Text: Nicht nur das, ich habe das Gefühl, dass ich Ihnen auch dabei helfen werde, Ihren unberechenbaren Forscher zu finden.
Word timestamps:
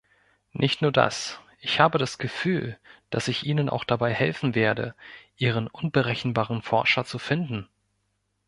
Nicht 0.53 0.81
nur 0.81 0.91
das, 0.91 1.39
ich 1.59 1.79
habe 1.79 1.99
das 1.99 2.17
Gefühl, 2.17 2.79
dass 3.11 3.27
ich 3.27 3.45
Ihnen 3.45 3.69
auch 3.69 3.83
dabei 3.83 4.11
helfen 4.11 4.55
werde, 4.55 4.95
Ihren 5.37 5.67
unberechenbaren 5.67 6.63
Forscher 6.63 7.05
zu 7.05 7.19
finden. 7.19 7.67